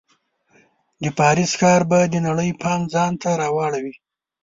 د 1.01 1.03
پاریس 1.19 1.51
ښار 1.59 1.81
به 1.89 1.99
د 2.13 2.15
نړۍ 2.27 2.49
پام 2.61 2.81
ځان 2.93 3.11
ته 3.21 3.29
راواړوي. 3.41 3.95